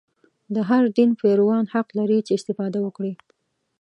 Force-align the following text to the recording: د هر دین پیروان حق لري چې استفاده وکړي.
د 0.55 0.57
هر 0.69 0.83
دین 0.97 1.09
پیروان 1.21 1.65
حق 1.73 1.87
لري 1.99 2.19
چې 2.27 2.31
استفاده 2.39 2.79
وکړي. 2.83 3.13